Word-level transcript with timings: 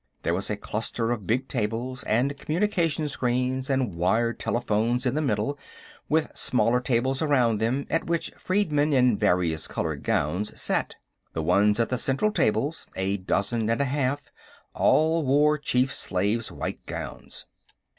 There 0.23 0.33
was 0.33 0.49
a 0.49 0.57
cluster 0.57 1.11
of 1.11 1.27
big 1.27 1.47
tables 1.47 2.01
and 2.05 2.35
communication 2.35 3.07
screens 3.07 3.69
and 3.69 3.93
wired 3.93 4.39
telephones 4.39 5.05
in 5.05 5.13
the 5.13 5.21
middle, 5.21 5.59
with 6.09 6.35
smaller 6.35 6.79
tables 6.81 7.21
around 7.21 7.59
them, 7.59 7.85
at 7.87 8.05
which 8.07 8.31
freedmen 8.31 8.93
in 8.93 9.15
variously 9.15 9.71
colored 9.71 10.01
gowns 10.01 10.59
sat. 10.59 10.95
The 11.33 11.43
ones 11.43 11.79
at 11.79 11.89
the 11.89 11.99
central 11.99 12.31
tables, 12.31 12.87
a 12.95 13.17
dozen 13.17 13.69
and 13.69 13.79
a 13.79 13.85
half, 13.85 14.31
all 14.73 15.21
wore 15.23 15.59
chief 15.59 15.93
slaves' 15.93 16.51
white 16.51 16.83
gowns. 16.87 17.45